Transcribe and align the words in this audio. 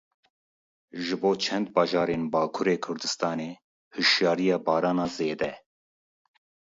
Ji 1.09 1.15
bo 1.21 1.31
çend 1.43 1.67
bajarên 1.75 2.23
Bakurê 2.33 2.75
Kurdistanê 2.85 3.51
hişyariya 3.95 4.57
barana 4.65 5.07
zêde. 5.15 5.51